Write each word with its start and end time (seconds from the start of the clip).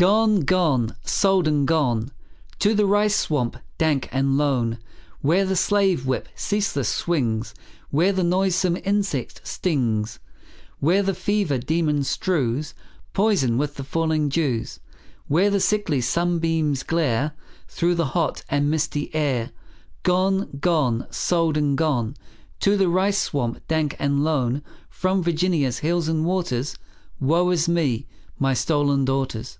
GONE, 0.00 0.42
gone, 0.42 0.94
sold 1.04 1.48
and 1.48 1.66
gone, 1.66 2.12
To 2.60 2.72
the 2.72 2.86
rice 2.86 3.16
swamp 3.16 3.56
dank 3.78 4.08
and 4.12 4.36
lone. 4.38 4.78
Where 5.22 5.44
the 5.44 5.56
slave 5.56 6.06
whip 6.06 6.28
ceaseless 6.36 6.88
swings, 6.88 7.52
Where 7.90 8.12
the 8.12 8.22
noisome 8.22 8.76
insect 8.84 9.40
stings, 9.44 10.20
Where 10.78 11.02
the 11.02 11.16
fever 11.16 11.58
demon 11.58 12.04
strews 12.04 12.74
Poison 13.12 13.58
with 13.58 13.74
the 13.74 13.82
falling 13.82 14.28
dews, 14.28 14.78
Where 15.26 15.50
the 15.50 15.58
sickly 15.58 16.00
sunbeams 16.00 16.84
glare 16.84 17.32
Through 17.66 17.96
the 17.96 18.06
hot 18.14 18.44
and 18.48 18.70
misty 18.70 19.12
air; 19.12 19.50
Gone, 20.04 20.58
gone, 20.60 21.08
sold 21.10 21.56
and 21.56 21.76
gone, 21.76 22.14
To 22.60 22.76
the 22.76 22.88
rice 22.88 23.18
swamp 23.18 23.66
dank 23.66 23.96
and 23.98 24.22
lone, 24.22 24.62
From 24.88 25.24
Virginia's 25.24 25.78
hills 25.78 26.06
and 26.06 26.24
waters; 26.24 26.78
Woe 27.18 27.50
is 27.50 27.68
me, 27.68 28.06
my 28.38 28.54
stolen 28.54 29.04
daughters! 29.04 29.58